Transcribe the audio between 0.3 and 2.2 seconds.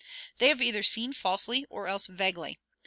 They have either seen falsely or else